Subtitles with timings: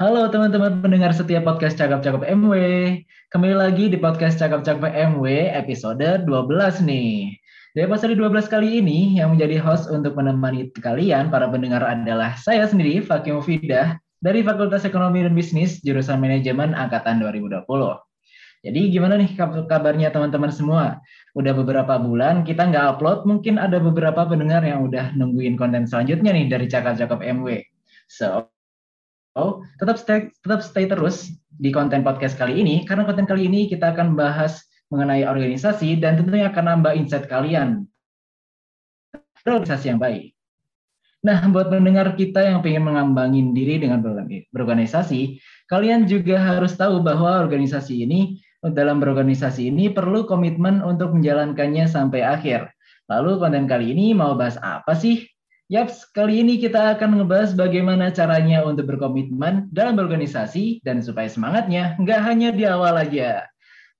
[0.00, 2.56] Halo teman-teman pendengar setiap podcast Cakap-Cakap MW.
[3.28, 7.36] Kembali lagi di podcast Cakap-Cakap MW episode 12 nih.
[7.76, 12.64] Di episode 12 kali ini yang menjadi host untuk menemani kalian para pendengar adalah saya
[12.64, 17.68] sendiri Fakih Mufidah dari Fakultas Ekonomi dan Bisnis jurusan Manajemen angkatan 2020.
[18.64, 19.36] Jadi gimana nih
[19.68, 20.96] kabarnya teman-teman semua?
[21.36, 26.32] Udah beberapa bulan kita nggak upload, mungkin ada beberapa pendengar yang udah nungguin konten selanjutnya
[26.32, 27.68] nih dari Cakap-Cakap MW.
[28.08, 28.48] So,
[29.38, 33.70] Oh, tetap stay, tetap stay terus di konten podcast kali ini karena konten kali ini
[33.70, 37.86] kita akan bahas mengenai organisasi dan tentunya akan nambah insight kalian
[39.46, 40.34] organisasi yang baik.
[41.20, 44.00] Nah, buat pendengar kita yang ingin mengambangin diri dengan
[44.50, 45.36] berorganisasi,
[45.68, 52.24] kalian juga harus tahu bahwa organisasi ini dalam berorganisasi ini perlu komitmen untuk menjalankannya sampai
[52.24, 52.72] akhir.
[53.12, 55.28] Lalu konten kali ini mau bahas apa sih?
[55.70, 61.94] Yaps, kali ini kita akan ngebahas bagaimana caranya untuk berkomitmen dalam berorganisasi dan supaya semangatnya
[62.02, 63.46] nggak hanya di awal aja.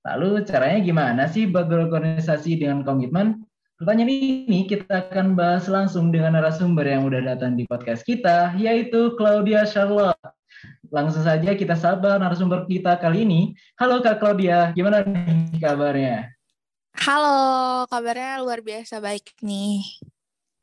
[0.03, 3.47] Lalu caranya gimana sih buat berorganisasi dengan komitmen?
[3.79, 9.15] Pertanyaan ini kita akan bahas langsung dengan narasumber yang udah datang di podcast kita, yaitu
[9.15, 10.19] Claudia Charlotte.
[10.91, 13.55] Langsung saja kita sapa narasumber kita kali ini.
[13.79, 16.35] Halo Kak Claudia, gimana nih kabarnya?
[16.99, 19.87] Halo, kabarnya luar biasa baik nih.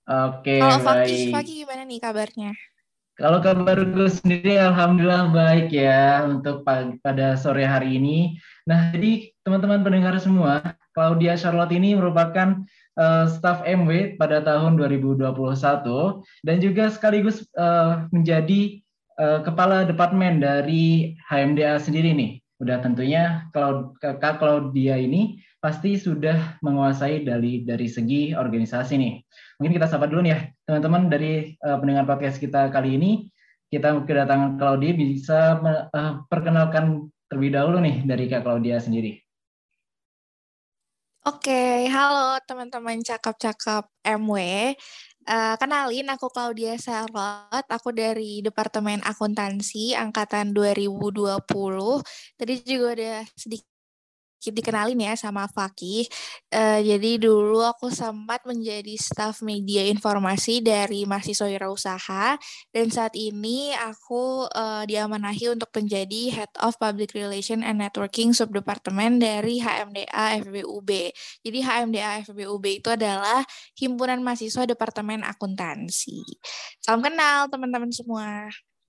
[0.08, 0.88] Oke, Kalau baik.
[0.88, 2.52] Fakih, Fakih gimana nih kabarnya?
[3.18, 6.64] Kalau kabar gue sendiri alhamdulillah baik ya untuk
[7.02, 8.38] pada sore hari ini.
[8.70, 12.62] Nah, jadi teman-teman pendengar semua, Claudia Charlotte ini merupakan
[12.96, 15.28] uh, staf MW pada tahun 2021
[16.46, 18.80] dan juga sekaligus uh, menjadi
[19.20, 22.32] uh, kepala departemen dari HMDA sendiri nih.
[22.64, 29.14] Udah tentunya kalau Kak Claudia ini pasti sudah menguasai dari dari segi organisasi nih.
[29.58, 33.12] Mungkin kita sapa dulu nih ya, teman-teman dari uh, pendengar podcast kita kali ini.
[33.68, 35.58] Kita kedatangan Claudia bisa
[35.92, 39.18] uh, perkenalkan terlebih dahulu nih dari Kak Claudia sendiri.
[41.28, 44.38] Oke, halo teman-teman cakap-cakap MW.
[45.28, 51.44] Uh, kenalin, aku Claudia Charlotte, aku dari Departemen Akuntansi Angkatan 2020.
[52.40, 53.77] Tadi juga udah sedikit
[54.54, 56.08] dikenalin ya sama Fakih.
[56.52, 62.40] Uh, jadi dulu aku sempat menjadi staf media informasi dari mahasiswa wirausaha
[62.72, 69.20] dan saat ini aku uh, diamanahi untuk menjadi Head of Public Relation and Networking Subdepartemen
[69.20, 70.90] dari HMDA FBUB.
[71.44, 73.42] Jadi HMDA FBUB itu adalah
[73.76, 76.22] himpunan mahasiswa Departemen Akuntansi.
[76.84, 78.48] Salam kenal teman-teman semua.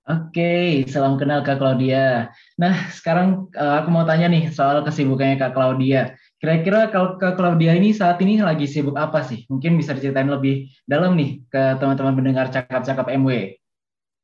[0.09, 2.33] Oke, salam kenal Kak Claudia.
[2.57, 6.17] Nah, sekarang uh, aku mau tanya nih soal kesibukannya Kak Claudia.
[6.41, 9.45] Kira-kira kalau Kak Claudia ini saat ini lagi sibuk apa sih?
[9.45, 13.53] Mungkin bisa diceritain lebih dalam nih ke teman-teman mendengar cakap-cakap MW.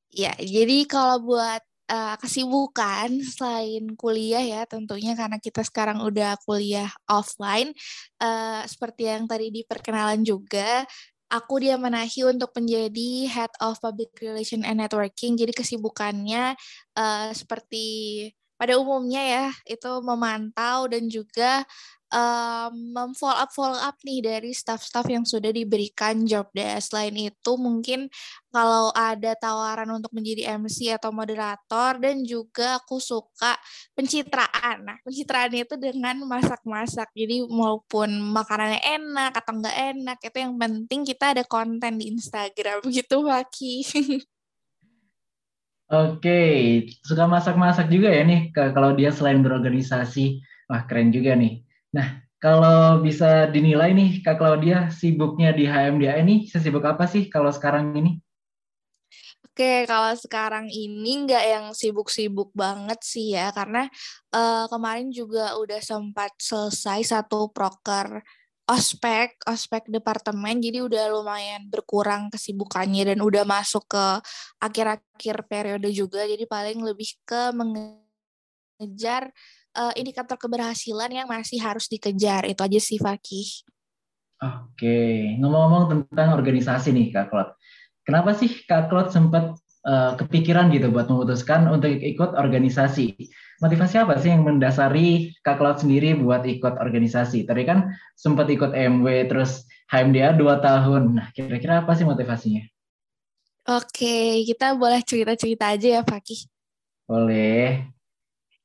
[0.10, 6.90] Ya, jadi kalau buat uh, kesibukan selain kuliah ya tentunya karena kita sekarang udah kuliah
[7.06, 7.70] offline
[8.18, 10.82] uh, seperti yang tadi diperkenalan juga
[11.30, 15.36] aku dia menahi untuk menjadi Head of Public Relation and Networking.
[15.36, 16.54] Jadi kesibukannya
[16.98, 17.86] uh, seperti
[18.56, 21.68] pada umumnya ya itu memantau dan juga
[22.14, 26.94] um, memfollow up follow up nih dari staff-staff yang sudah diberikan job desk.
[26.94, 28.12] Selain itu mungkin
[28.54, 33.58] kalau ada tawaran untuk menjadi MC atau moderator dan juga aku suka
[33.98, 34.86] pencitraan.
[34.86, 37.12] Nah, pencitraan itu dengan masak-masak.
[37.12, 42.86] Jadi maupun makanannya enak atau enggak enak, itu yang penting kita ada konten di Instagram
[42.96, 43.74] gitu, Waki.
[45.86, 46.42] Oke,
[47.06, 50.42] suka masak-masak juga ya nih kalau dia selain berorganisasi.
[50.66, 51.65] Wah, keren juga nih.
[51.96, 57.48] Nah, kalau bisa dinilai nih Kak Claudia sibuknya di HMDA ini sesibuk apa sih kalau
[57.56, 58.20] sekarang ini?
[59.48, 63.88] Oke, kalau sekarang ini nggak yang sibuk-sibuk banget sih ya, karena
[64.36, 68.20] uh, kemarin juga udah sempat selesai satu proker
[68.68, 74.06] ospek, ospek departemen, jadi udah lumayan berkurang kesibukannya dan udah masuk ke
[74.60, 79.32] akhir-akhir periode juga, jadi paling lebih ke mengejar
[79.76, 83.68] uh, indikator keberhasilan yang masih harus dikejar, itu aja sih Fakih.
[84.40, 87.56] Oke, ngomong-ngomong tentang organisasi nih Kak Klot,
[88.08, 89.56] kenapa sih Kak Klot sempat
[89.88, 93.16] uh, kepikiran gitu buat memutuskan untuk ikut organisasi?
[93.64, 97.48] motivasi apa sih yang mendasari Kak Cloud sendiri buat ikut organisasi?
[97.48, 101.16] Tadi kan sempat ikut MW, terus HMDA dua tahun.
[101.16, 102.64] Nah, kira-kira apa sih motivasinya?
[103.66, 106.46] Oke, kita boleh cerita-cerita aja ya, Fakih.
[107.10, 107.95] Boleh.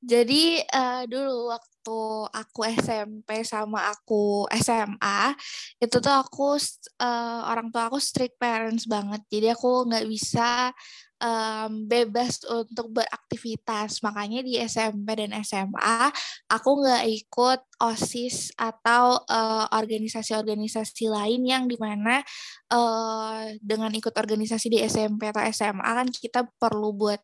[0.01, 2.01] Jadi uh, dulu waktu
[2.33, 5.37] aku SMP sama aku SMA
[5.77, 6.57] itu tuh aku
[7.01, 9.21] uh, orang tua aku strict parents banget.
[9.29, 10.73] Jadi aku nggak bisa
[11.21, 14.01] um, bebas untuk beraktivitas.
[14.01, 16.09] Makanya di SMP dan SMA
[16.49, 19.21] aku nggak ikut OSIS atau
[19.69, 22.25] organisasi-organisasi uh, lain yang di mana
[22.73, 27.21] uh, dengan ikut organisasi di SMP atau SMA kan kita perlu buat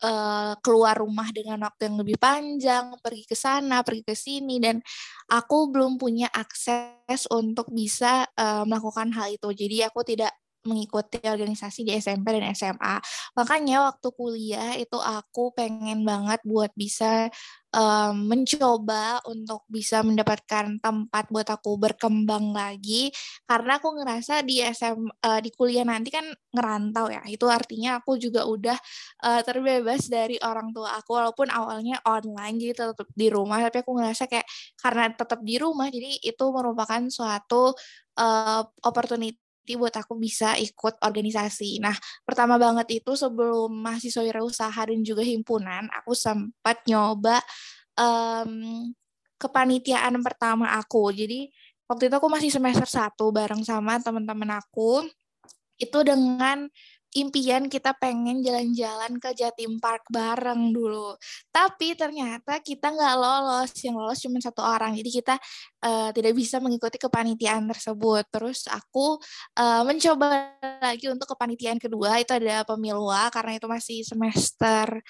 [0.00, 4.80] uh, keluar rumah dengan waktu yang lebih panjang, pergi ke sana, pergi ke sini, dan
[5.28, 9.48] aku belum punya akses untuk bisa uh, melakukan hal itu.
[9.52, 10.32] Jadi aku tidak
[10.64, 13.00] mengikuti organisasi di SMP dan SMA.
[13.36, 17.32] Makanya waktu kuliah itu aku pengen banget buat bisa
[17.72, 23.08] um, mencoba untuk bisa mendapatkan tempat buat aku berkembang lagi
[23.46, 27.22] karena aku ngerasa di SM uh, di kuliah nanti kan ngerantau ya.
[27.26, 28.76] Itu artinya aku juga udah
[29.24, 33.92] uh, terbebas dari orang tua aku walaupun awalnya online jadi tetap di rumah tapi aku
[33.96, 34.46] ngerasa kayak
[34.76, 37.72] karena tetap di rumah jadi itu merupakan suatu
[38.20, 39.38] uh, opportunity
[39.76, 41.82] buat aku bisa ikut organisasi.
[41.82, 47.42] Nah, pertama banget itu sebelum mahasiswa wirausaha dan juga himpunan, aku sempat nyoba
[47.98, 48.88] um,
[49.40, 51.12] kepanitiaan pertama aku.
[51.12, 51.50] Jadi
[51.90, 55.06] waktu itu aku masih semester satu bareng sama teman-teman aku.
[55.80, 56.68] Itu dengan
[57.14, 61.18] impian kita pengen jalan-jalan ke Jatim Park bareng dulu.
[61.50, 64.94] Tapi ternyata kita nggak lolos, yang lolos cuma satu orang.
[64.94, 65.34] Jadi kita
[65.82, 68.24] uh, tidak bisa mengikuti kepanitiaan tersebut.
[68.30, 69.18] Terus aku
[69.58, 75.02] uh, mencoba lagi untuk kepanitiaan kedua, itu ada pemilwa karena itu masih semester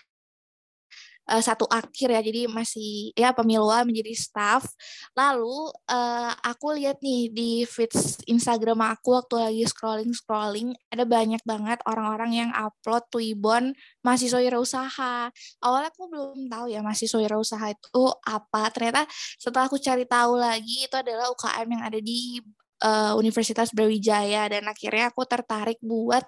[1.31, 4.67] uh, satu akhir ya jadi masih ya pemilwa menjadi staff.
[5.15, 11.41] Lalu uh, aku lihat nih di feeds Instagram aku waktu lagi scrolling scrolling ada banyak
[11.47, 13.73] banget orang-orang yang upload Twibbon
[14.03, 15.31] mahasiswa wirausaha.
[15.63, 18.63] Awalnya aku belum tahu ya mahasiswa wirausaha itu apa.
[18.75, 19.07] Ternyata
[19.39, 22.43] setelah aku cari tahu lagi itu adalah UKM yang ada di
[22.85, 24.49] uh, Universitas Brawijaya.
[24.51, 26.25] Dan akhirnya aku tertarik buat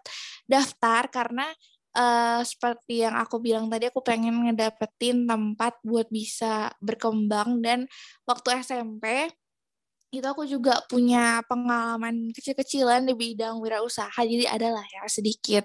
[0.47, 1.49] daftar karena
[1.97, 7.61] uh, seperti yang aku bilang tadi aku pengen ngedapetin tempat buat bisa berkembang.
[7.61, 7.89] Dan
[8.29, 9.29] waktu SMP
[10.13, 14.21] itu aku juga punya pengalaman kecil-kecilan di bidang wirausaha.
[14.21, 15.65] Jadi adalah ya sedikit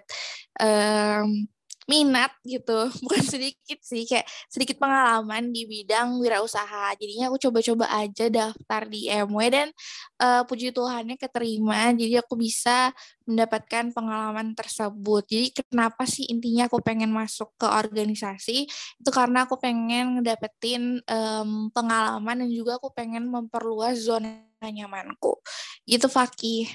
[0.63, 1.47] um,
[1.87, 2.91] minat gitu.
[3.03, 6.93] Bukan sedikit sih kayak sedikit pengalaman di bidang wirausaha.
[6.99, 9.67] Jadinya aku coba-coba aja daftar di MW dan
[10.19, 11.95] uh, puji Tuhannya keterima.
[11.95, 12.91] Jadi aku bisa
[13.23, 15.23] mendapatkan pengalaman tersebut.
[15.31, 18.67] Jadi kenapa sih intinya aku pengen masuk ke organisasi?
[18.99, 25.39] Itu karena aku pengen ngedapetin um, pengalaman dan juga aku pengen memperluas zona nyamanku.
[25.87, 26.67] Gitu Fakih.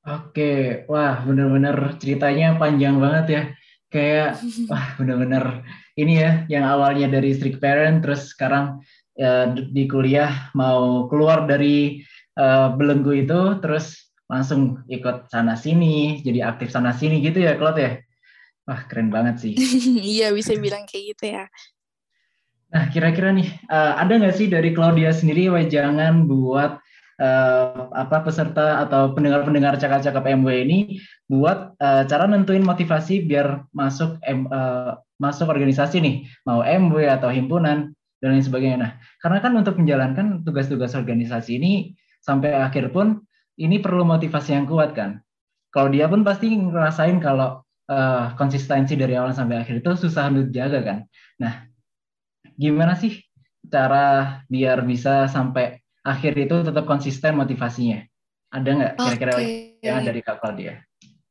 [0.00, 3.42] Oke, wah bener-bener ceritanya panjang banget ya
[3.90, 4.38] kayak
[4.70, 5.66] wah bener-bener
[5.98, 8.80] ini ya yang awalnya dari strict parent terus sekarang
[9.18, 12.06] ya, di kuliah mau keluar dari
[12.38, 17.82] uh, belenggu itu terus langsung ikut sana sini jadi aktif sana sini gitu ya Claude
[17.82, 17.92] ya?
[18.70, 19.52] Wah keren banget sih.
[20.14, 21.44] Iya bisa bilang kayak gitu ya.
[22.70, 26.78] Nah kira-kira nih uh, ada nggak sih dari Claudia sendiri jangan buat
[27.20, 30.78] uh, apa peserta atau pendengar-pendengar cakap-cakap MW ini
[31.28, 36.16] buat uh, cara nentuin motivasi biar masuk M, uh, masuk organisasi nih,
[36.48, 37.92] mau MW atau himpunan
[38.24, 38.78] dan lain sebagainya.
[38.80, 41.72] Nah, karena kan untuk menjalankan tugas-tugas organisasi ini
[42.24, 43.20] sampai akhir pun
[43.60, 45.20] ini perlu motivasi yang kuat kan.
[45.70, 50.50] Kalau dia pun pasti ngerasain kalau uh, konsistensi dari awal sampai akhir itu susah untuk
[50.50, 50.98] jaga kan.
[51.40, 51.68] Nah,
[52.56, 53.20] gimana sih
[53.68, 58.04] cara biar bisa sampai akhir itu tetap konsisten motivasinya.
[58.50, 59.78] Ada nggak kira-kira okay.
[59.84, 60.74] yang dari Kak Claudia?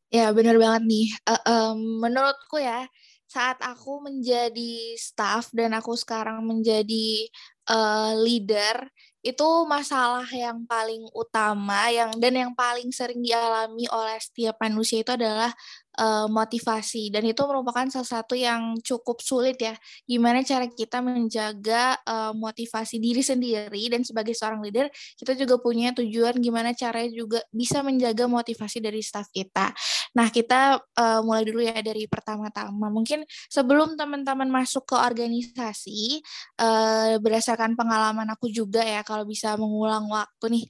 [0.09, 1.07] Ya benar banget nih.
[1.27, 2.89] Uh, um, menurutku ya
[3.29, 7.29] saat aku menjadi staff dan aku sekarang menjadi
[7.69, 8.89] uh, leader
[9.21, 15.11] itu masalah yang paling utama yang dan yang paling sering dialami oleh setiap manusia itu
[15.13, 15.53] adalah
[15.99, 17.11] uh, motivasi.
[17.11, 19.75] Dan itu merupakan salah satu yang cukup sulit ya.
[20.07, 24.87] Gimana cara kita menjaga uh, motivasi diri sendiri dan sebagai seorang leader
[25.19, 29.75] kita juga punya tujuan gimana caranya juga bisa menjaga motivasi dari staff kita.
[30.15, 32.87] Nah kita uh, mulai dulu ya dari pertama-tama.
[32.87, 36.23] Mungkin sebelum teman-teman masuk ke organisasi
[36.63, 40.65] uh, berdasarkan pengalaman aku juga ya kalau bisa mengulang waktu nih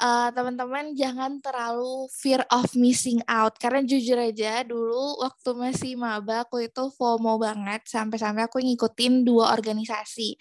[0.00, 6.48] uh, teman-teman jangan terlalu fear of missing out karena jujur aja dulu waktu masih maba
[6.48, 10.34] aku itu FOMO banget sampai-sampai aku ngikutin dua organisasi.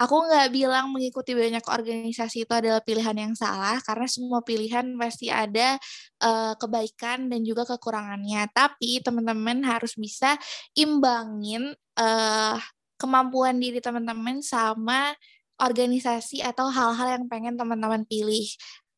[0.00, 5.30] Aku nggak bilang mengikuti banyak organisasi itu adalah pilihan yang salah karena semua pilihan pasti
[5.30, 5.78] ada
[6.18, 8.50] uh, kebaikan dan juga kekurangannya.
[8.50, 10.34] Tapi teman-teman harus bisa
[10.74, 11.70] imbangin
[12.02, 12.58] uh,
[12.98, 15.14] kemampuan diri teman-teman sama
[15.62, 18.42] organisasi atau hal-hal yang pengen teman-teman pilih.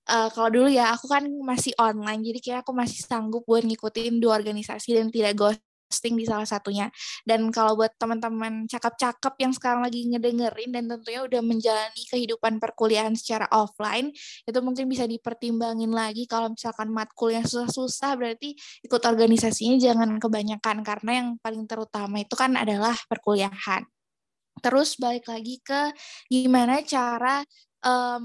[0.04, 4.20] Uh, kalau dulu ya aku kan masih online jadi kayak aku masih sanggup buat ngikutin
[4.20, 6.90] dua organisasi dan tidak ghosting di salah satunya.
[7.22, 13.14] Dan kalau buat teman-teman cakep-cakep yang sekarang lagi ngedengerin dan tentunya udah menjalani kehidupan perkuliahan
[13.14, 14.10] secara offline,
[14.44, 20.82] itu mungkin bisa dipertimbangin lagi kalau misalkan matkul yang susah-susah berarti ikut organisasinya jangan kebanyakan
[20.82, 23.86] karena yang paling terutama itu kan adalah perkuliahan.
[24.62, 25.92] Terus balik lagi ke
[26.30, 27.44] gimana cara
[27.84, 28.24] um,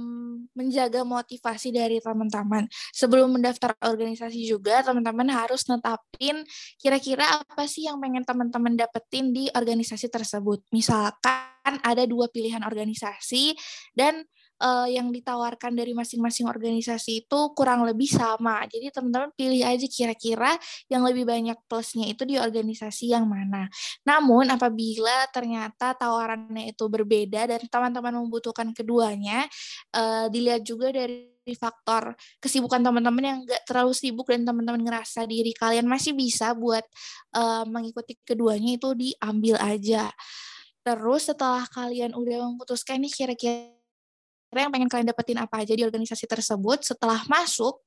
[0.55, 2.65] menjaga motivasi dari teman-teman.
[2.95, 6.41] Sebelum mendaftar organisasi juga, teman-teman harus netapin
[6.79, 10.63] kira-kira apa sih yang pengen teman-teman dapetin di organisasi tersebut.
[10.71, 13.53] Misalkan ada dua pilihan organisasi
[13.93, 14.25] dan
[14.59, 18.63] uh, yang ditawarkan dari masing-masing organisasi itu kurang lebih sama.
[18.67, 20.55] Jadi teman-teman pilih aja kira-kira
[20.91, 23.71] yang lebih banyak plusnya itu di organisasi yang mana.
[24.03, 29.47] Namun apabila ternyata tawarannya itu berbeda dan teman-teman membutuhkan keduanya,
[29.95, 35.49] uh, dilihat juga dari faktor kesibukan teman-teman yang gak terlalu sibuk dan teman-teman ngerasa diri
[35.57, 36.85] kalian masih bisa buat
[37.33, 40.13] uh, mengikuti keduanya itu diambil aja.
[40.85, 43.78] Terus setelah kalian udah memutuskan nih kira-kira
[44.57, 47.85] yang pengen kalian dapetin apa aja di organisasi tersebut setelah masuk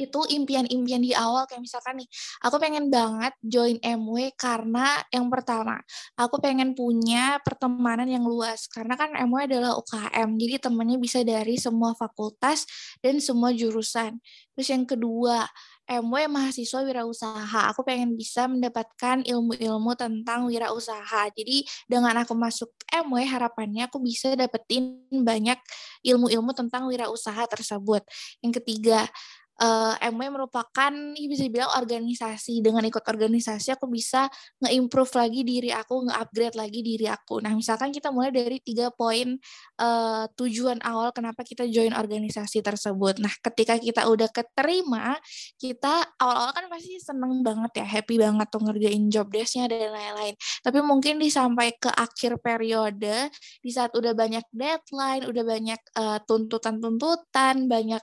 [0.00, 1.44] itu impian-impian di awal.
[1.44, 2.08] Kayak misalkan nih
[2.40, 5.76] aku pengen banget join MW karena yang pertama
[6.16, 8.64] aku pengen punya pertemanan yang luas.
[8.72, 12.64] Karena kan MW adalah UKM jadi temennya bisa dari semua fakultas
[13.04, 14.16] dan semua jurusan.
[14.56, 15.44] Terus yang kedua
[15.90, 17.74] MW mahasiswa wirausaha.
[17.74, 21.34] Aku pengen bisa mendapatkan ilmu-ilmu tentang wirausaha.
[21.34, 25.58] Jadi dengan aku masuk MW harapannya aku bisa dapetin banyak
[26.06, 28.06] ilmu-ilmu tentang wirausaha tersebut.
[28.38, 29.10] Yang ketiga,
[29.60, 32.64] uh, eh, MW merupakan bisa dibilang organisasi.
[32.64, 34.26] Dengan ikut organisasi aku bisa
[34.64, 37.44] nge-improve lagi diri aku, nge-upgrade lagi diri aku.
[37.44, 39.36] Nah, misalkan kita mulai dari tiga poin
[39.78, 43.20] uh, tujuan awal kenapa kita join organisasi tersebut.
[43.20, 45.20] Nah, ketika kita udah keterima,
[45.60, 50.34] kita awal-awal kan pasti seneng banget ya, happy banget tuh ngerjain job desk-nya dan lain-lain.
[50.64, 53.28] Tapi mungkin disampai ke akhir periode,
[53.60, 58.02] di saat udah banyak deadline, udah banyak uh, tuntutan-tuntutan, banyak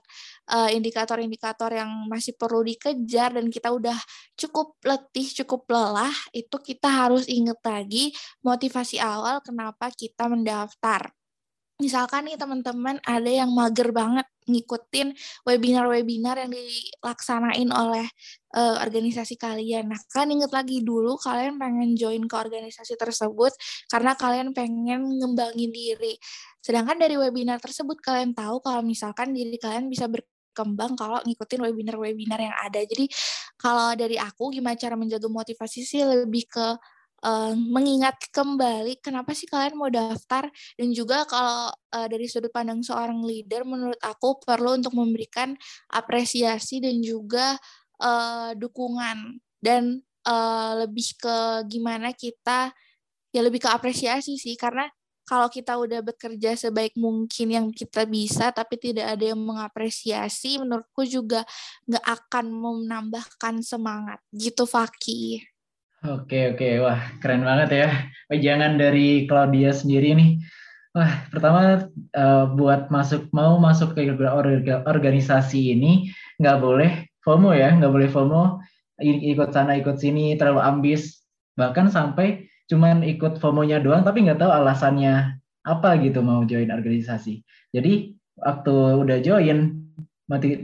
[0.54, 3.96] uh, indikator-indikator indikator yang masih perlu dikejar dan kita udah
[4.36, 8.12] cukup letih, cukup lelah, itu kita harus ingat lagi
[8.44, 11.14] motivasi awal kenapa kita mendaftar.
[11.78, 15.14] Misalkan nih teman-teman ada yang mager banget ngikutin
[15.46, 18.10] webinar-webinar yang dilaksanain oleh
[18.58, 19.94] uh, organisasi kalian.
[19.94, 23.54] Nah, kalian ingat lagi dulu kalian pengen join ke organisasi tersebut
[23.94, 26.18] karena kalian pengen ngembangin diri.
[26.66, 30.26] Sedangkan dari webinar tersebut kalian tahu kalau misalkan diri kalian bisa ber
[30.58, 32.82] berkembang kalau ngikutin webinar-webinar yang ada.
[32.82, 33.06] Jadi
[33.62, 36.68] kalau dari aku gimana cara menjaga motivasi sih lebih ke
[37.22, 42.82] uh, mengingat kembali kenapa sih kalian mau daftar dan juga kalau uh, dari sudut pandang
[42.82, 45.54] seorang leader menurut aku perlu untuk memberikan
[45.94, 47.54] apresiasi dan juga
[48.02, 51.38] uh, dukungan dan uh, lebih ke
[51.70, 52.74] gimana kita
[53.30, 54.90] ya lebih ke apresiasi sih karena
[55.28, 61.04] kalau kita udah bekerja sebaik mungkin yang kita bisa tapi tidak ada yang mengapresiasi menurutku
[61.04, 61.44] juga
[61.84, 64.24] nggak akan menambahkan semangat.
[64.32, 65.44] Gitu Faki
[66.06, 66.70] oke oke.
[66.84, 67.90] Wah keren banget ya.
[68.32, 70.32] Jangan dari Claudia sendiri nih.
[70.96, 74.10] Wah pertama uh, buat masuk mau masuk ke
[74.88, 76.10] organisasi ini
[76.42, 76.92] nggak boleh
[77.22, 77.76] FOMO ya.
[77.76, 78.44] Nggak boleh FOMO.
[79.04, 81.22] Ikut sana ikut sini terlalu ambis.
[81.58, 87.44] Bahkan sampai cuman ikut FOMO-nya doang tapi nggak tahu alasannya apa gitu mau join organisasi.
[87.76, 89.88] Jadi waktu udah join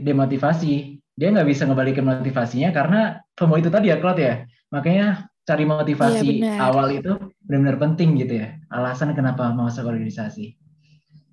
[0.04, 4.36] demotivasi, dia nggak bisa ngebalikin motivasinya karena FOMO itu tadi ya Claude ya.
[4.72, 7.12] Makanya cari motivasi iya, awal itu
[7.44, 8.56] benar-benar penting gitu ya.
[8.72, 10.56] Alasan kenapa mau masuk organisasi.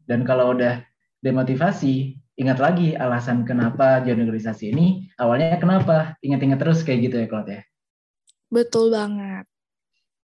[0.08, 0.84] Dan kalau udah
[1.24, 6.20] demotivasi, ingat lagi alasan kenapa join organisasi ini, awalnya kenapa?
[6.20, 7.62] Ingat-ingat terus kayak gitu ya Claude ya.
[8.52, 9.51] Betul banget.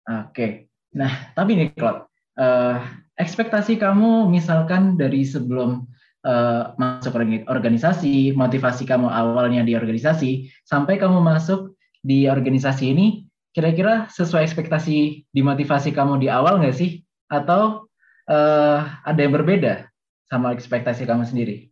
[0.07, 0.71] Oke.
[0.95, 2.07] Nah, tapi nih Claude,
[2.39, 2.79] uh,
[3.19, 5.83] ekspektasi kamu misalkan dari sebelum
[6.23, 7.19] uh, masuk
[7.51, 15.27] organisasi, motivasi kamu awalnya di organisasi, sampai kamu masuk di organisasi ini, kira-kira sesuai ekspektasi
[15.27, 17.03] di motivasi kamu di awal nggak sih?
[17.27, 17.91] Atau
[18.31, 19.91] uh, ada yang berbeda
[20.31, 21.66] sama ekspektasi kamu sendiri?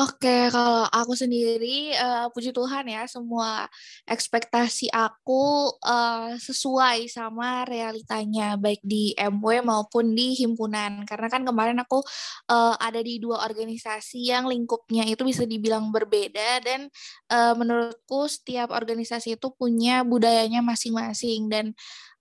[0.00, 3.68] Oke, kalau aku sendiri, uh, puji Tuhan ya, semua
[4.08, 11.04] ekspektasi aku uh, sesuai sama realitanya, baik di MW maupun di himpunan.
[11.04, 12.00] Karena kan kemarin aku
[12.48, 16.88] uh, ada di dua organisasi yang lingkupnya itu bisa dibilang berbeda dan
[17.28, 21.76] uh, menurutku setiap organisasi itu punya budayanya masing-masing dan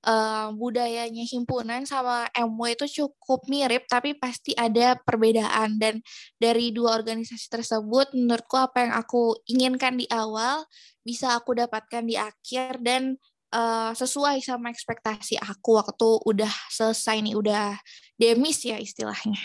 [0.06, 6.00] uh, budayanya himpunan sama MW itu cukup mirip tapi pasti ada perbedaan dan
[6.40, 10.64] dari dua organisasi tersebut menurutku apa yang aku inginkan di awal
[11.04, 13.18] bisa aku dapatkan di akhir dan
[13.54, 17.76] uh, sesuai sama ekspektasi aku waktu udah selesai nih udah
[18.16, 19.40] demis ya istilahnya.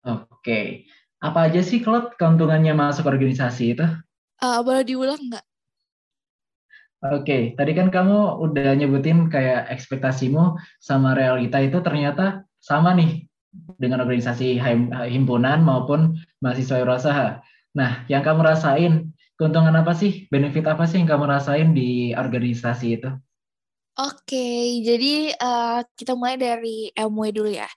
[0.00, 0.88] Oke,
[1.20, 3.86] apa aja sih klub keuntungannya masuk organisasi itu?
[4.40, 5.44] Uh, boleh diulang nggak?
[7.00, 7.42] Oke, okay.
[7.56, 13.24] tadi kan kamu udah nyebutin kayak ekspektasimu sama realita itu ternyata sama nih
[13.80, 14.60] dengan organisasi
[15.08, 17.28] himpunan maupun mahasiswa wirausaha.
[17.72, 23.00] Nah, yang kamu rasain, keuntungan apa sih, benefit apa sih yang kamu rasain di organisasi
[23.00, 23.10] itu?
[23.96, 27.68] Oke, jadi uh, kita mulai dari MW dulu ya.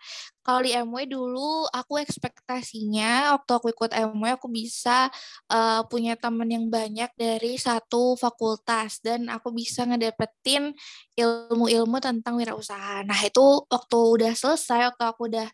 [0.43, 5.07] Kalau di MW dulu aku ekspektasinya waktu aku ikut MW aku bisa
[5.47, 10.75] uh, punya teman yang banyak dari satu fakultas dan aku bisa ngedapetin
[11.15, 13.07] ilmu-ilmu tentang wirausaha.
[13.07, 15.47] Nah, itu waktu udah selesai, waktu aku udah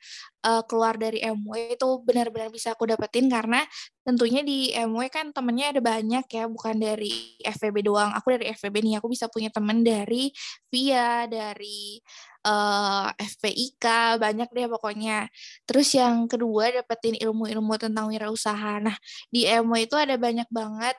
[0.47, 3.61] uh, keluar dari MW itu benar-benar bisa aku dapetin karena
[4.01, 8.09] tentunya di MW kan temennya ada banyak ya, bukan dari FVB doang.
[8.15, 10.31] Aku dari FVB nih, aku bisa punya temen dari
[10.71, 11.99] VIA, dari
[12.45, 13.85] uh, eh, FPIK,
[14.21, 15.27] banyak deh pokoknya.
[15.67, 18.79] Terus yang kedua dapetin ilmu-ilmu tentang wirausaha.
[18.83, 18.95] Nah,
[19.33, 20.95] di MW itu ada banyak banget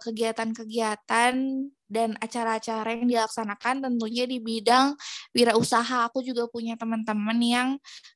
[0.00, 1.34] kegiatan kegiatan-kegiatan
[1.90, 4.94] dan acara-acara yang dilaksanakan tentunya di bidang
[5.34, 6.06] wirausaha.
[6.06, 7.68] Aku juga punya teman-teman yang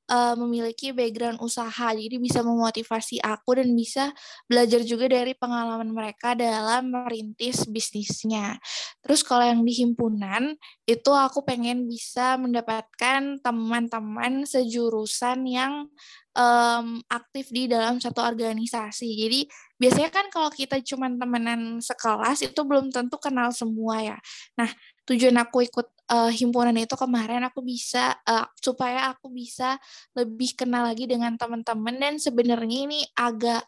[0.08, 4.14] uh, memiliki background usaha, jadi bisa memotivasi aku dan bisa
[4.46, 8.62] belajar juga dari pengalaman mereka dalam merintis bisnisnya.
[9.02, 10.54] Terus kalau yang di himpunan,
[10.86, 15.90] itu aku pengen bisa mendapatkan teman-teman sejurusan yang
[16.36, 19.08] um, aktif di dalam satu organisasi.
[19.16, 19.40] Jadi
[19.84, 24.18] biasanya kan kalau kita cuma temenan sekelas itu belum tentu kenal semua ya.
[24.56, 24.72] Nah
[25.04, 29.76] tujuan aku ikut uh, himpunan itu kemarin aku bisa uh, supaya aku bisa
[30.16, 33.60] lebih kenal lagi dengan teman-teman dan sebenarnya ini agak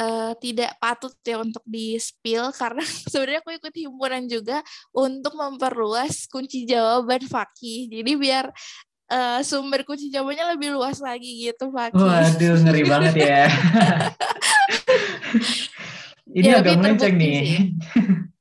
[0.00, 2.80] uh, tidak patut ya untuk di spill karena
[3.12, 4.64] sebenarnya aku ikut himpunan juga
[4.96, 7.92] untuk memperluas kunci jawaban Fakih.
[7.92, 8.48] Jadi biar
[9.12, 11.92] uh, sumber kunci jawabannya lebih luas lagi gitu Pak.
[11.92, 13.44] Waduh ngeri banget ya.
[16.38, 17.74] Ini ya, agak melenceng nih.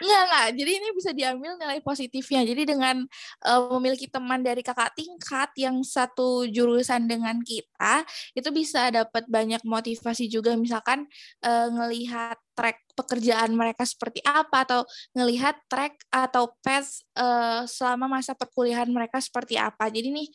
[0.00, 0.48] Enggak, enggak.
[0.56, 2.40] Jadi ini bisa diambil nilai positifnya.
[2.46, 3.04] Jadi dengan
[3.44, 9.60] uh, memiliki teman dari kakak tingkat yang satu jurusan dengan kita, itu bisa dapat banyak
[9.66, 10.56] motivasi juga.
[10.56, 11.04] Misalkan
[11.44, 14.80] uh, ngelihat track pekerjaan mereka seperti apa atau
[15.12, 19.92] ngelihat track atau path uh, selama masa perkuliahan mereka seperti apa.
[19.92, 20.28] Jadi nih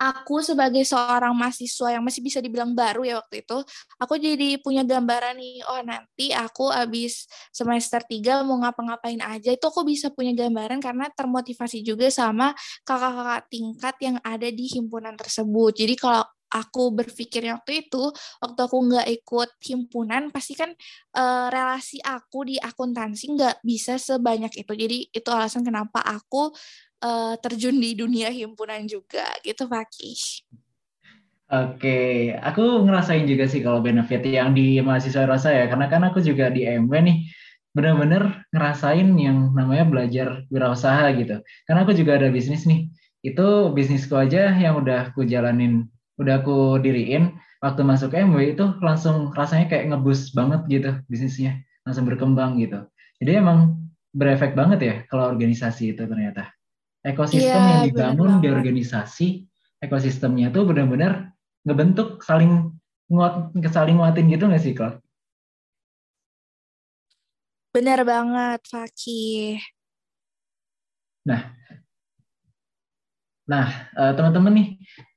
[0.00, 3.60] aku sebagai seorang mahasiswa yang masih bisa dibilang baru ya waktu itu,
[4.00, 9.64] aku jadi punya gambaran nih, oh nanti aku habis semester 3 mau ngapa-ngapain aja, itu
[9.68, 12.56] aku bisa punya gambaran karena termotivasi juga sama
[12.88, 15.76] kakak-kakak tingkat yang ada di himpunan tersebut.
[15.76, 18.10] Jadi kalau aku berpikir waktu itu,
[18.42, 20.74] waktu aku nggak ikut himpunan, pasti kan
[21.14, 24.72] uh, relasi aku di akuntansi nggak bisa sebanyak itu.
[24.74, 26.50] Jadi itu alasan kenapa aku
[27.00, 30.44] uh, terjun di dunia himpunan juga gitu Fakih.
[31.50, 36.22] Oke, aku ngerasain juga sih kalau benefit yang di mahasiswa rasa ya, karena kan aku
[36.22, 37.26] juga di MW nih,
[37.74, 41.42] bener-bener ngerasain yang namanya belajar wirausaha gitu.
[41.66, 42.86] Karena aku juga ada bisnis nih,
[43.26, 45.90] itu bisnisku aja yang udah aku jalanin,
[46.22, 52.06] udah aku diriin, waktu masuk MW itu langsung rasanya kayak ngebus banget gitu bisnisnya, langsung
[52.06, 52.86] berkembang gitu.
[53.18, 56.50] Jadi emang berefek banget ya kalau organisasi itu ternyata
[57.00, 59.28] ekosistem yeah, yang dibangun di organisasi
[59.80, 61.32] ekosistemnya tuh benar-benar
[61.64, 62.76] ngebentuk saling
[63.08, 65.00] nguat saling nguatin gitu nggak sih Claude?
[67.70, 69.62] Benar banget Fakih.
[71.22, 71.54] Nah,
[73.46, 74.68] nah uh, teman-teman nih,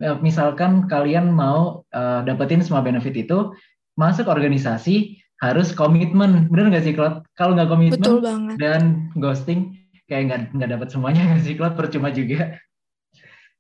[0.06, 3.56] uh, misalkan kalian mau uh, dapetin semua benefit itu,
[3.98, 7.26] masuk organisasi harus komitmen, benar nggak sih Claude?
[7.34, 8.22] Kalau nggak komitmen
[8.62, 9.83] dan ghosting,
[10.14, 12.62] kayak nggak nggak dapat semuanya nggak sih klub percuma juga.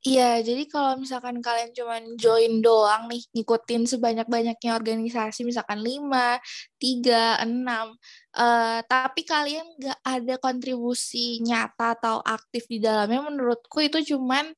[0.03, 6.43] Iya, jadi kalau misalkan kalian cuma join doang nih, ngikutin sebanyak-banyaknya organisasi, misalkan 5,
[6.75, 7.95] 3, 6,
[8.35, 14.51] uh, tapi kalian nggak ada kontribusi nyata atau aktif di dalamnya, menurutku itu cuman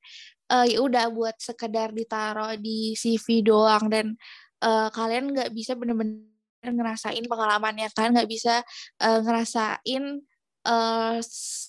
[0.50, 4.18] uh, ya udah buat sekedar ditaruh di CV doang, dan
[4.66, 6.26] uh, kalian nggak bisa bener-bener
[6.66, 8.66] ngerasain pengalamannya, kalian nggak bisa
[8.98, 10.26] uh, ngerasain
[10.66, 11.22] uh,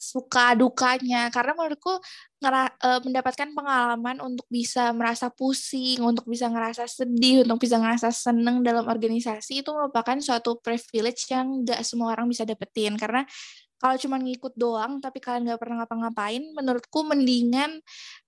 [0.08, 1.30] suka dukanya.
[1.30, 2.02] Karena menurutku
[2.42, 8.10] ngera, uh, mendapatkan pengalaman untuk bisa merasa pusing, untuk bisa ngerasa sedih, untuk bisa ngerasa
[8.10, 12.98] seneng dalam organisasi itu merupakan suatu privilege yang gak semua orang bisa dapetin.
[12.98, 13.22] Karena
[13.78, 17.82] kalau cuma ngikut doang tapi kalian nggak pernah ngapa-ngapain menurutku mendingan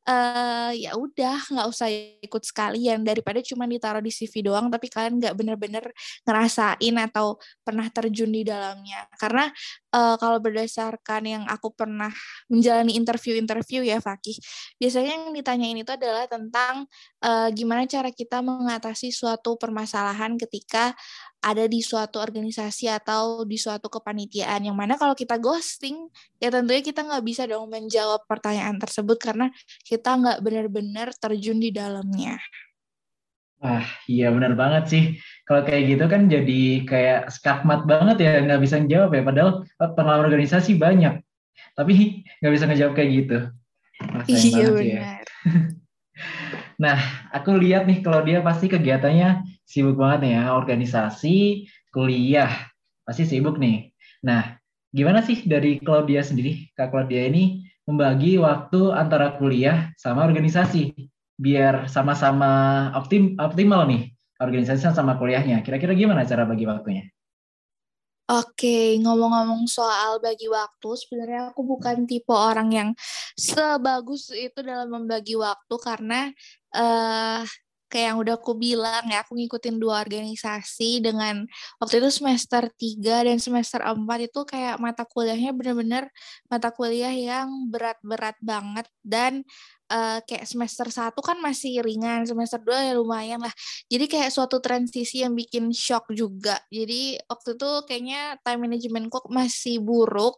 [0.10, 1.90] uh, ya udah nggak usah
[2.22, 3.02] ikut sekalian.
[3.06, 5.86] Daripada cuma ditaruh di CV doang tapi kalian nggak bener-bener
[6.26, 9.06] ngerasain atau pernah terjun di dalamnya.
[9.18, 9.50] Karena
[9.94, 12.10] uh, kalau berdasarkan yang aku pernah
[12.50, 14.38] menjalani interview-interview ya Fakih
[14.78, 16.86] biasanya yang ditanyain itu adalah tentang
[17.26, 20.94] uh, gimana cara kita mengatasi suatu permasalahan ketika
[21.40, 26.84] ada di suatu organisasi atau di suatu kepanitiaan yang mana kalau kita ghosting ya tentunya
[26.84, 29.48] kita nggak bisa dong menjawab pertanyaan tersebut karena
[29.88, 32.36] kita nggak benar-benar terjun di dalamnya.
[33.60, 35.04] Wah iya benar banget sih
[35.44, 40.32] kalau kayak gitu kan jadi kayak skakmat banget ya nggak bisa menjawab ya padahal pengalaman
[40.32, 41.20] organisasi banyak
[41.76, 41.94] tapi
[42.40, 43.38] nggak bisa ngejawab kayak gitu.
[44.00, 44.70] Wah, iya ya.
[44.72, 45.24] benar.
[45.24, 45.60] Ya.
[46.84, 46.98] nah
[47.36, 51.38] aku lihat nih kalau dia pasti kegiatannya sibuk banget nih ya, organisasi,
[51.94, 52.50] kuliah,
[53.06, 53.94] pasti sibuk nih.
[54.26, 54.58] Nah,
[54.90, 60.98] gimana sih dari Claudia sendiri, Kak Claudia ini membagi waktu antara kuliah sama organisasi,
[61.38, 64.10] biar sama-sama optim, optimal nih,
[64.42, 65.62] organisasi sama kuliahnya.
[65.62, 67.06] Kira-kira gimana cara bagi waktunya?
[68.30, 72.90] Oke, ngomong-ngomong soal bagi waktu, sebenarnya aku bukan tipe orang yang
[73.34, 76.30] sebagus itu dalam membagi waktu karena
[76.78, 77.42] uh,
[77.90, 81.44] kayak yang udah aku bilang ya aku ngikutin dua organisasi dengan
[81.82, 86.08] waktu itu semester 3 dan semester 4 itu kayak mata kuliahnya bener-bener
[86.48, 89.42] mata kuliah yang berat-berat banget dan
[89.90, 93.54] uh, kayak semester 1 kan masih ringan, semester 2 ya lumayan lah.
[93.90, 96.62] Jadi kayak suatu transisi yang bikin shock juga.
[96.70, 100.38] Jadi waktu itu kayaknya time management kok masih buruk,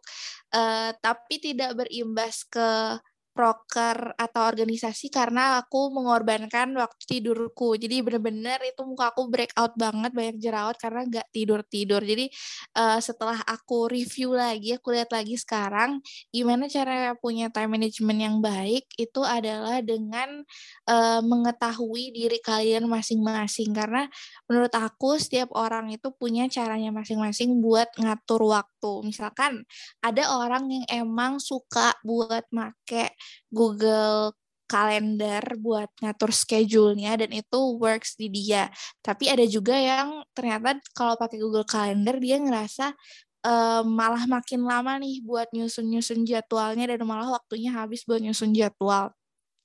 [0.56, 2.98] uh, tapi tidak berimbas ke
[3.32, 7.80] proker atau organisasi karena aku mengorbankan waktu tidurku.
[7.80, 12.04] Jadi bener-bener itu muka aku breakout banget, banyak jerawat karena nggak tidur-tidur.
[12.04, 12.28] Jadi
[12.76, 18.36] uh, setelah aku review lagi, aku lihat lagi sekarang gimana cara punya time management yang
[18.44, 20.44] baik itu adalah dengan
[20.88, 23.72] uh, mengetahui diri kalian masing-masing.
[23.72, 24.08] Karena
[24.48, 28.71] menurut aku setiap orang itu punya caranya masing-masing buat ngatur waktu.
[29.06, 29.62] Misalkan
[30.02, 33.13] ada orang yang emang suka buat make
[33.54, 34.34] Google
[34.72, 38.72] kalender buat ngatur schedule-nya dan itu works di dia.
[39.04, 42.96] Tapi ada juga yang ternyata kalau pakai Google Calendar dia ngerasa
[43.44, 49.12] uh, malah makin lama nih buat nyusun-nyusun jadwalnya dan malah waktunya habis buat nyusun jadwal.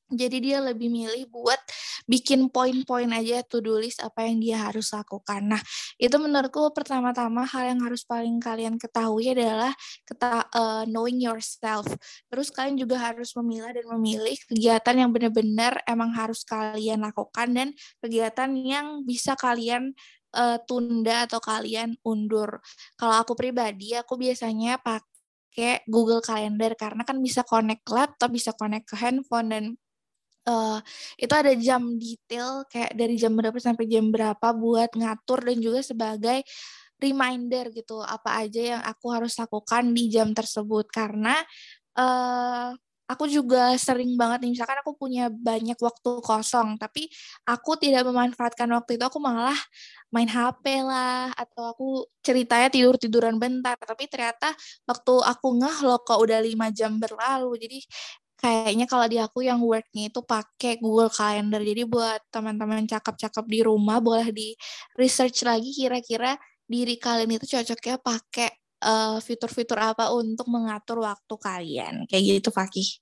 [0.06, 1.58] Jadi dia lebih milih buat
[2.06, 5.42] bikin poin-poin aja to-do list apa yang dia harus lakukan.
[5.42, 5.58] Nah,
[5.98, 9.74] itu menurutku pertama-tama hal yang harus paling kalian ketahui adalah
[10.06, 11.90] keta uh, knowing yourself.
[12.30, 17.68] Terus kalian juga harus memilah dan memilih kegiatan yang benar-benar emang harus kalian lakukan dan
[17.98, 19.90] kegiatan yang bisa kalian
[20.38, 22.62] uh, tunda atau kalian undur.
[22.94, 28.86] Kalau aku pribadi, aku biasanya pakai Google Calendar karena kan bisa connect laptop, bisa connect
[28.86, 29.64] ke handphone dan
[30.46, 30.78] uh,
[31.18, 35.80] itu ada jam detail kayak dari jam berapa sampai jam berapa buat ngatur dan juga
[35.82, 36.46] sebagai
[36.96, 40.88] reminder gitu apa aja yang aku harus lakukan di jam tersebut.
[40.88, 41.36] Karena
[41.98, 42.72] uh,
[43.06, 47.06] aku juga sering banget nih misalkan aku punya banyak waktu kosong tapi
[47.46, 49.54] aku tidak memanfaatkan waktu itu aku malah
[50.10, 51.86] main HP lah atau aku
[52.24, 53.76] ceritanya tidur tiduran bentar.
[53.76, 54.56] Tapi ternyata
[54.88, 57.78] waktu aku ngeh loh kok udah lima jam berlalu jadi
[58.36, 61.60] kayaknya kalau di aku yang worknya itu pakai Google Calendar.
[61.60, 64.52] Jadi buat teman-teman cakep-cakep di rumah boleh di
[64.94, 66.36] research lagi kira-kira
[66.68, 68.50] diri kalian itu cocoknya pakai
[68.84, 71.94] uh, fitur-fitur apa untuk mengatur waktu kalian.
[72.10, 73.00] Kayak gitu, Fakih.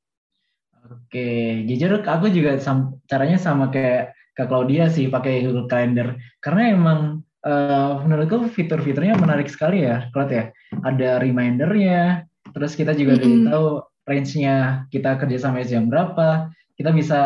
[0.84, 6.12] Oke, jujur aku juga sam caranya sama kayak Kak Claudia sih pakai Google Calendar.
[6.44, 7.00] Karena emang
[7.40, 10.44] uh, menurutku fitur-fiturnya menarik sekali ya, Claude ya.
[10.84, 13.44] Ada remindernya, terus kita juga mm -hmm.
[13.48, 13.68] tahu
[14.04, 17.20] range-nya kita kerja sampai jam berapa, kita bisa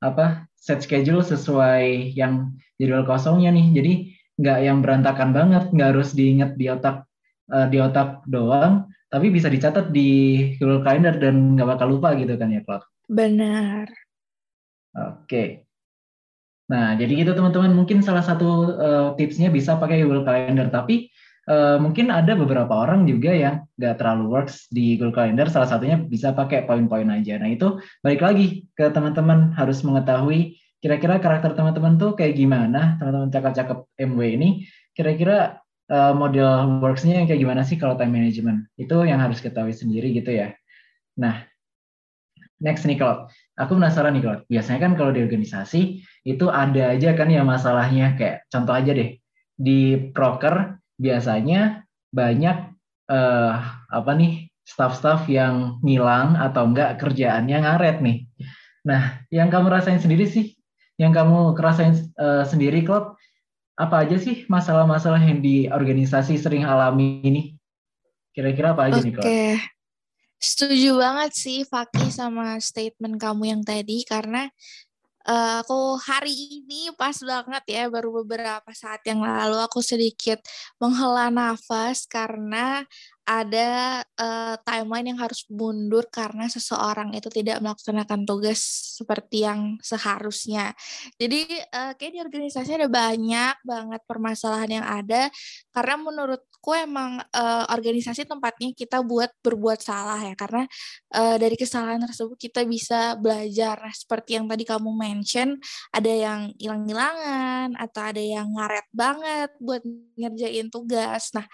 [0.00, 3.66] apa set schedule sesuai yang jadwal kosongnya nih.
[3.76, 3.92] Jadi
[4.40, 7.04] nggak yang berantakan banget, nggak harus diingat di otak
[7.52, 10.10] uh, di otak doang, tapi bisa dicatat di
[10.56, 12.86] Google Calendar dan nggak bakal lupa gitu kan ya, Claude?
[13.10, 13.86] Benar.
[14.96, 15.66] Oke.
[16.70, 17.74] Nah, jadi gitu teman-teman.
[17.74, 21.10] Mungkin salah satu uh, tipsnya bisa pakai Google Calendar, tapi
[21.50, 25.50] uh, mungkin ada beberapa orang juga yang nggak terlalu works di Google Calendar.
[25.50, 27.36] Salah satunya bisa pakai poin-poin aja.
[27.42, 32.96] Nah itu balik lagi ke teman-teman harus mengetahui kira-kira karakter teman-teman tuh kayak gimana.
[33.02, 34.48] Teman-teman cakep-cakep MW ini
[34.94, 35.58] kira-kira
[35.90, 38.70] uh, model worksnya yang kayak gimana sih kalau time management?
[38.78, 40.54] Itu yang harus ketahui sendiri gitu ya.
[41.18, 41.44] Nah,
[42.62, 43.26] next nih kalau
[43.58, 45.80] aku penasaran nih kalau biasanya kan kalau di organisasi
[46.24, 49.16] itu ada aja kan ya masalahnya kayak contoh aja deh
[49.60, 52.76] di proker biasanya banyak
[53.08, 53.52] uh,
[53.88, 58.18] apa nih staff-staff yang ngilang atau enggak kerjaannya ngaret nih.
[58.84, 60.54] Nah, yang kamu rasain sendiri sih,
[61.00, 63.16] yang kamu kerasain uh, sendiri, klub,
[63.80, 67.42] apa aja sih masalah-masalah yang di organisasi sering alami ini?
[68.36, 69.04] Kira-kira apa aja okay.
[69.08, 69.24] nih, Klub?
[69.24, 69.44] Oke,
[70.38, 74.52] setuju banget sih Fakih sama statement kamu yang tadi, karena
[75.26, 80.40] uh, aku hari ini pas banget ya baru beberapa saat yang lalu aku sedikit
[80.80, 82.86] menghela nafas karena
[83.24, 88.58] ada uh, timeline yang harus mundur karena seseorang itu tidak melaksanakan tugas
[88.98, 90.74] seperti yang seharusnya.
[91.16, 95.30] Jadi uh, kayak di organisasi ada banyak banget permasalahan yang ada
[95.70, 100.66] karena menurutku emang uh, organisasi tempatnya kita buat berbuat salah ya karena
[101.14, 103.78] uh, dari kesalahan tersebut kita bisa belajar.
[103.80, 105.56] Nah, seperti yang tadi kamu mention
[105.94, 109.82] ada yang hilang-hilangan atau ada yang ngaret banget buat
[110.18, 111.32] ngerjain tugas.
[111.32, 111.46] Nah,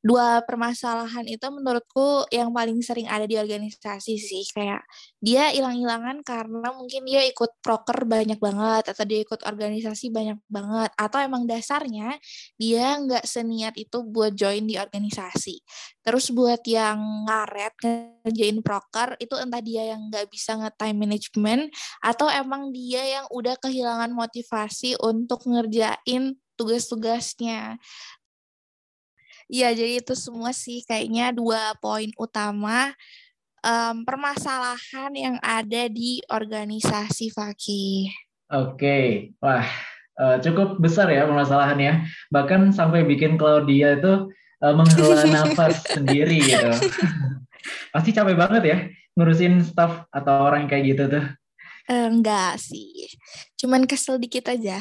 [0.00, 4.44] dua permasalahan itu menurutku yang paling sering ada di organisasi sih.
[4.48, 4.84] Kayak
[5.20, 10.90] dia hilang-hilangan karena mungkin dia ikut proker banyak banget atau dia ikut organisasi banyak banget
[10.96, 12.16] atau emang dasarnya
[12.56, 15.60] dia nggak seniat itu buat join di organisasi.
[16.00, 17.76] Terus buat yang ngaret
[18.24, 21.62] ngerjain proker itu entah dia yang nggak bisa nge-time management
[22.00, 27.80] atau emang dia yang udah kehilangan motivasi untuk ngerjain tugas-tugasnya
[29.50, 32.94] Iya, jadi itu semua sih kayaknya dua poin utama
[33.66, 38.14] um, permasalahan yang ada di organisasi Fakih.
[38.46, 39.66] Oke, wah
[40.22, 42.06] uh, cukup besar ya permasalahannya.
[42.30, 44.30] Bahkan sampai bikin Claudia itu
[44.62, 46.70] uh, menghela nafas sendiri gitu.
[47.94, 48.78] Pasti capek banget ya
[49.18, 51.26] ngurusin staff atau orang kayak gitu tuh.
[51.90, 53.10] Enggak sih,
[53.60, 54.80] cuman kesel dikit aja.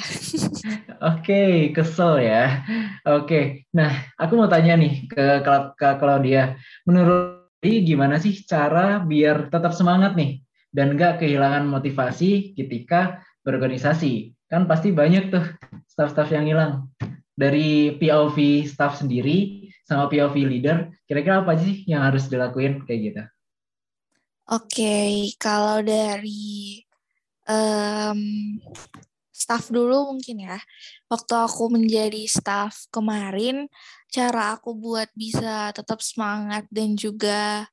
[1.03, 2.63] Oke, okay, kesel ya.
[3.03, 3.43] Oke, okay.
[3.75, 5.43] nah aku mau tanya nih ke,
[5.75, 6.55] ke Claudia.
[6.87, 10.39] Menurut dia gimana sih cara biar tetap semangat nih
[10.71, 14.31] dan nggak kehilangan motivasi ketika berorganisasi?
[14.47, 15.43] Kan pasti banyak tuh
[15.91, 16.87] staff-staff yang hilang.
[17.35, 23.23] Dari POV staff sendiri sama POV leader, kira-kira apa sih yang harus dilakuin kayak gitu?
[24.49, 26.81] Oke, okay, kalau dari
[27.49, 28.21] um,
[29.33, 30.59] staff dulu mungkin ya.
[31.09, 33.65] Waktu aku menjadi staff kemarin,
[34.13, 37.65] cara aku buat bisa tetap semangat dan juga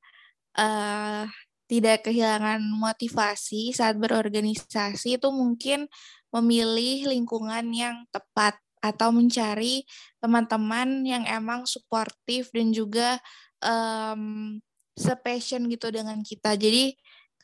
[0.57, 1.29] uh,
[1.67, 5.85] tidak kehilangan motivasi saat berorganisasi itu mungkin
[6.31, 9.83] memilih lingkungan yang tepat atau mencari
[10.23, 13.19] teman-teman yang emang suportif dan juga
[13.59, 14.55] um,
[14.95, 16.55] sepassion gitu dengan kita.
[16.55, 16.95] Jadi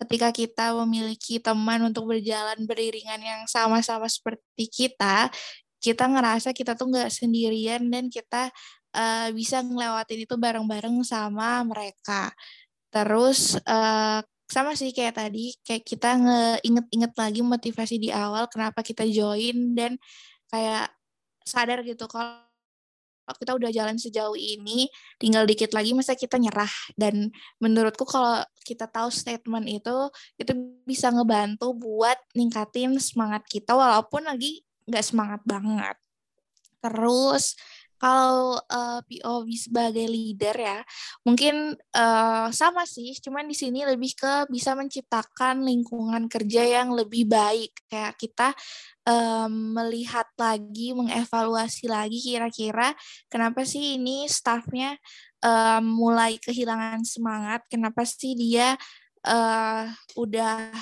[0.03, 5.31] ketika kita memiliki teman untuk berjalan beriringan yang sama-sama seperti kita,
[5.79, 8.51] kita ngerasa kita tuh nggak sendirian dan kita
[8.95, 12.31] uh, bisa ngelewatin itu bareng-bareng sama mereka.
[12.91, 19.07] Terus uh, sama sih kayak tadi, kayak kita ngeinget-inget lagi motivasi di awal kenapa kita
[19.07, 19.97] join dan
[20.51, 20.93] kayak
[21.43, 22.42] sadar gitu kalau
[23.31, 26.71] kita udah jalan sejauh ini, tinggal dikit lagi masa kita nyerah.
[26.99, 27.31] Dan
[27.63, 29.95] menurutku kalau kita tahu statement itu,
[30.35, 30.51] itu
[30.83, 35.95] bisa ngebantu buat ningkatin semangat kita walaupun lagi nggak semangat banget.
[36.83, 37.55] Terus
[38.03, 40.79] kalau uh, eh, POV sebagai leader ya,
[41.23, 47.31] mungkin uh, sama sih, cuman di sini lebih ke bisa menciptakan lingkungan kerja yang lebih
[47.31, 47.71] baik.
[47.87, 48.51] Kayak kita
[49.07, 52.91] um, melihat lagi, mengevaluasi lagi kira-kira
[53.31, 54.99] kenapa sih ini staffnya
[55.39, 58.75] um, mulai kehilangan semangat, kenapa sih dia
[59.23, 59.87] uh,
[60.19, 60.75] udah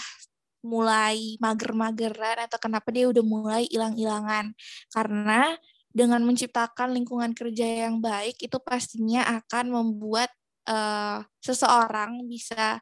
[0.66, 4.58] mulai mager-mageran atau kenapa dia udah mulai hilang-hilangan.
[4.90, 5.54] Karena
[5.92, 10.32] dengan menciptakan lingkungan kerja yang baik itu pastinya akan membuat
[10.68, 12.80] uh, seseorang bisa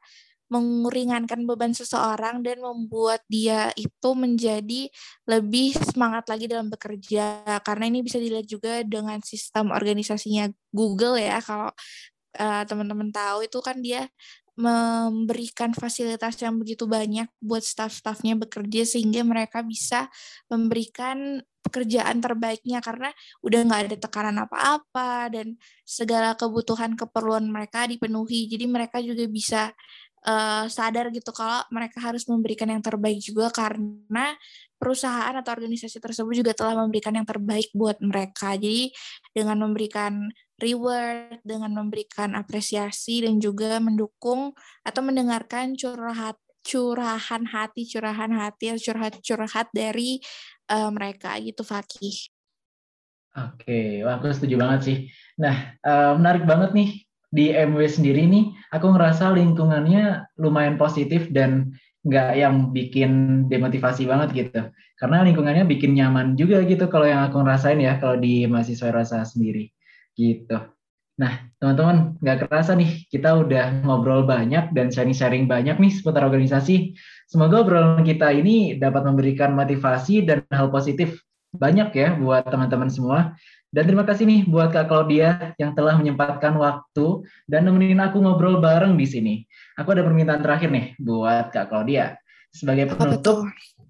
[0.50, 4.90] mengeringankan beban seseorang dan membuat dia itu menjadi
[5.30, 7.46] lebih semangat lagi dalam bekerja.
[7.62, 11.70] Karena ini bisa dilihat juga dengan sistem organisasinya Google ya kalau
[12.38, 14.06] uh, teman-teman tahu itu kan dia
[14.60, 20.12] memberikan fasilitas yang begitu banyak buat staff-staffnya bekerja sehingga mereka bisa
[20.52, 23.08] memberikan pekerjaan terbaiknya karena
[23.40, 25.56] udah nggak ada tekanan apa-apa dan
[25.88, 28.52] segala kebutuhan keperluan mereka dipenuhi.
[28.52, 29.72] Jadi mereka juga bisa
[30.28, 34.36] uh, sadar gitu kalau mereka harus memberikan yang terbaik juga karena
[34.76, 38.60] perusahaan atau organisasi tersebut juga telah memberikan yang terbaik buat mereka.
[38.60, 38.92] Jadi
[39.32, 40.28] dengan memberikan
[40.60, 49.18] reward dengan memberikan apresiasi dan juga mendukung atau mendengarkan curhat curahan hati curahan hati curhat
[49.24, 50.20] curhat dari
[50.70, 52.30] uh, mereka gitu Fakih.
[53.34, 54.98] Oke, wah aku setuju banget sih.
[55.40, 56.90] Nah, uh, menarik banget nih
[57.30, 61.72] di MW sendiri nih, aku ngerasa lingkungannya lumayan positif dan
[62.04, 63.12] nggak yang bikin
[63.48, 64.62] demotivasi banget gitu.
[65.00, 69.24] Karena lingkungannya bikin nyaman juga gitu kalau yang aku ngerasain ya kalau di mahasiswa rasa
[69.24, 69.72] sendiri
[70.20, 70.60] gitu.
[71.20, 76.96] Nah, teman-teman, nggak kerasa nih, kita udah ngobrol banyak dan sharing-sharing banyak nih seputar organisasi.
[77.28, 81.20] Semoga obrolan kita ini dapat memberikan motivasi dan hal positif
[81.56, 83.36] banyak ya buat teman-teman semua.
[83.70, 88.58] Dan terima kasih nih buat Kak Claudia yang telah menyempatkan waktu dan nemenin aku ngobrol
[88.58, 89.36] bareng di sini.
[89.78, 92.18] Aku ada permintaan terakhir nih buat Kak Claudia.
[92.50, 93.46] Sebagai penutup,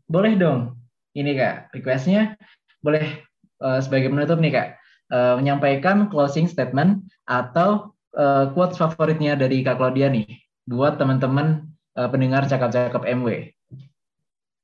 [0.09, 0.75] boleh dong
[1.15, 2.35] ini Kak, requestnya
[2.83, 3.23] boleh
[3.63, 4.67] uh, sebagai penutup nih Kak,
[5.13, 10.25] uh, menyampaikan closing statement atau uh, quotes favoritnya dari Kak Claudia nih
[10.69, 11.65] buat teman-teman
[11.97, 13.53] uh, pendengar cakap-cakap MW.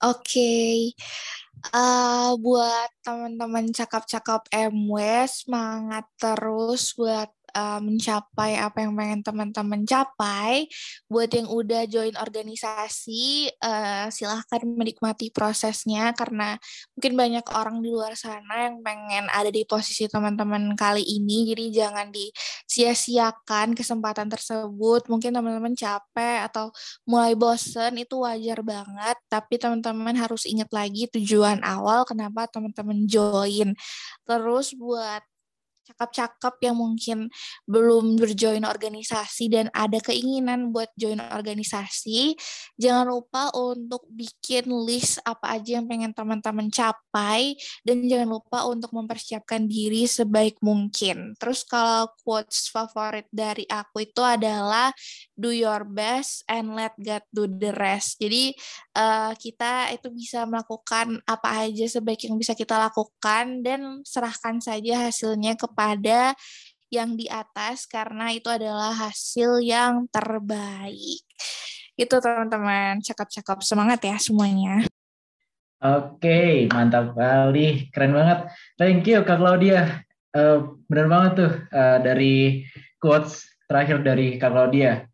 [0.05, 0.75] Oke, okay.
[1.73, 10.67] uh, buat teman-teman cakap-cakap MW semangat terus buat uh, mencapai apa yang pengen teman-teman capai.
[11.07, 16.59] Buat yang udah join organisasi, uh, silahkan menikmati prosesnya karena
[16.93, 21.49] mungkin banyak orang di luar sana yang pengen ada di posisi teman-teman kali ini.
[21.49, 25.07] Jadi jangan disia-siakan kesempatan tersebut.
[25.07, 26.69] Mungkin teman-teman capek atau
[27.07, 29.17] mulai bosen itu wajar banget.
[29.31, 33.71] Tapi teman-teman harus ingat lagi tujuan awal kenapa teman-teman join.
[34.27, 35.23] Terus buat
[35.85, 37.29] cakap-cakap yang mungkin
[37.69, 42.33] belum berjoin organisasi dan ada keinginan buat join organisasi,
[42.75, 47.53] jangan lupa untuk bikin list apa aja yang pengen teman-teman capai
[47.85, 51.37] dan jangan lupa untuk mempersiapkan diri sebaik mungkin.
[51.37, 54.89] Terus kalau quotes favorit dari aku itu adalah
[55.35, 58.17] do your best and let God do the rest.
[58.17, 58.55] Jadi
[58.97, 65.05] uh, kita itu bisa melakukan apa aja sebaik yang bisa kita lakukan dan serahkan saja
[65.05, 66.37] hasilnya ke kepada
[66.93, 71.25] yang di atas karena itu adalah hasil yang terbaik.
[71.97, 74.85] Itu teman-teman, cakap-cakap semangat ya semuanya.
[75.81, 78.47] Oke, mantap kali, keren banget.
[78.77, 80.05] Thank you Kak Claudia.
[80.35, 82.63] Uh, benar banget tuh uh, dari
[83.01, 85.04] quotes terakhir dari Kak Claudia.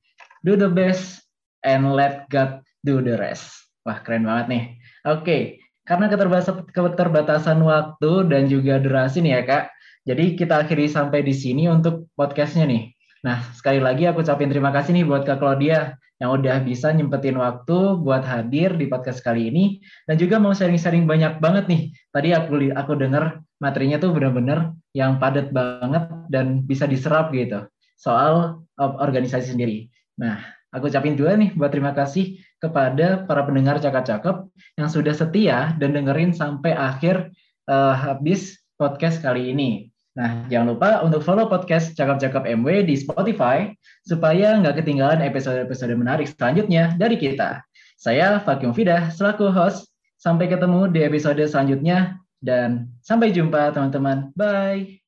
[0.41, 1.21] Do the best
[1.61, 3.53] and let God do the rest.
[3.85, 4.63] Wah, keren banget nih.
[5.05, 5.37] Oke,
[5.85, 9.63] karena keterbatasan, waktu dan juga durasi nih ya Kak,
[10.05, 12.93] jadi kita akhiri sampai di sini untuk podcastnya nih.
[13.21, 17.37] Nah, sekali lagi aku ucapin terima kasih nih buat Kak Claudia yang udah bisa nyempetin
[17.37, 21.81] waktu buat hadir di podcast kali ini dan juga mau sharing-sharing banyak banget nih.
[22.13, 27.65] Tadi aku aku dengar materinya tuh benar-benar yang padat banget dan bisa diserap gitu
[27.97, 29.89] soal organisasi sendiri.
[30.21, 30.37] Nah,
[30.69, 34.45] aku ucapin juga nih buat terima kasih kepada para pendengar cakap-cakep
[34.77, 37.33] yang sudah setia dan dengerin sampai akhir
[37.65, 39.89] uh, habis podcast kali ini.
[40.11, 43.71] Nah, jangan lupa untuk follow podcast Cakap-Cakap MW di Spotify
[44.03, 47.63] supaya nggak ketinggalan episode-episode menarik selanjutnya dari kita.
[47.95, 49.89] Saya Fakim Fidah selaku host.
[50.21, 54.29] Sampai ketemu di episode selanjutnya dan sampai jumpa teman-teman.
[54.37, 55.00] Bye.